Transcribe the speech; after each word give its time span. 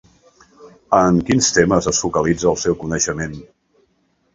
En 1.01 1.21
quins 1.29 1.51
temes 1.59 1.91
es 1.95 2.03
focalitza 2.07 2.51
el 2.57 2.61
seu 2.67 2.83
coneixement? 2.87 3.41